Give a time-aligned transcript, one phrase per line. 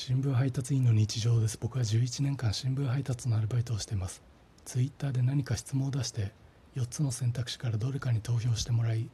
[0.00, 1.58] 新聞配達員の日常です。
[1.60, 4.22] 僕は11年間新聞配達のアルバイトをしています。
[4.64, 6.30] ツイッターで何か質問を出して
[6.76, 9.10] 4つの選択肢からどれかに投票してもらい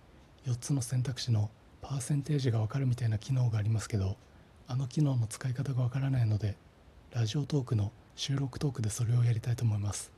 [0.46, 1.48] 4つの選択肢の
[1.80, 4.18] パーセンテージが分かるみたいな機能がありますけど
[4.68, 6.54] あの機能の使い方が分からないので
[7.14, 10.12] ラジオトークの収録トークでそれをやりたいと思います。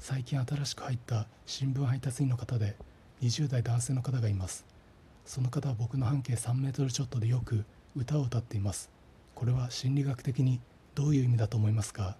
[0.00, 2.74] 最近新しく入った新聞配達員の方で
[3.22, 4.66] 20代男性の方がいます。
[5.24, 7.64] その方は僕の半径3メートルちょっとでよく
[7.94, 8.90] 歌を歌っています。
[9.44, 10.58] これは心理学的に
[10.94, 12.16] どういう意味だと思いますか？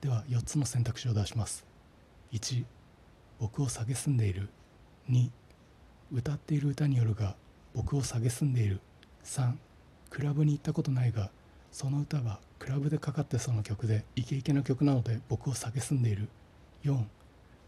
[0.00, 1.66] では4つの選択肢を出します。
[2.32, 2.64] 1
[3.38, 4.48] 僕を蔑んでいる。
[5.10, 5.28] 2
[6.14, 7.36] 歌っている歌によるが
[7.74, 8.80] 僕を蔑んでいる。
[9.22, 9.52] 3
[10.08, 11.30] クラブに行ったことないが
[11.70, 16.30] その歌はクラブでかかってその曲でイケイケな曲なので僕を蔑んでいる。
[16.84, 17.04] 4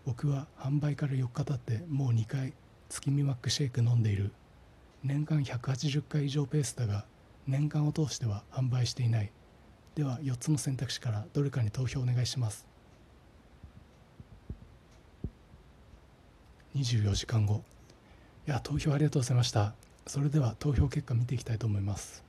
[0.06, 2.54] 僕は販売から4日経ってもう2回
[2.88, 4.30] 月見マックシェイク飲んでいる。
[5.02, 7.04] 年間180回以上ペースだが
[7.46, 9.30] 年間を通しては販売していない。
[9.94, 12.66] では4つの選択肢からどれかに投票お願いします。
[16.74, 17.62] 24時間後。
[18.46, 19.74] いや投票ありがとうございました。
[20.06, 22.24] それでは投票結果見ていきたいと思います。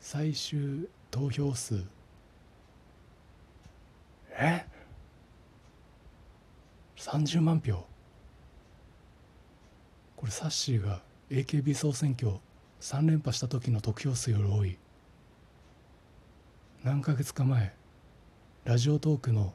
[0.00, 1.82] 最終投票数。
[4.38, 4.66] え
[6.96, 7.86] ？30万票。
[10.16, 12.32] これサッシーが AKB 総選挙
[12.80, 14.78] 3連覇した時の得票数より多い。
[16.84, 17.74] 何ヶ月か前
[18.64, 19.54] ラジオトークの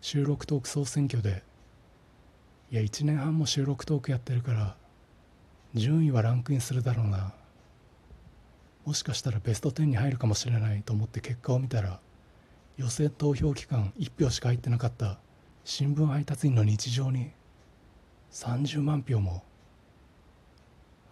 [0.00, 1.44] 収録トーク総選挙で
[2.72, 4.76] いや1年半も収録トークやってるから
[5.74, 7.34] 順位はランクインするだろうな。
[8.84, 12.00] もしかしたらベスト10に入るかもしれないと思って結果を見たら
[12.76, 15.18] 予選投票期間1票しか入ってなかった
[15.64, 17.30] 新聞配達員の日常に
[18.32, 19.44] 30万票も。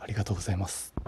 [0.01, 1.00] ありがとうございます。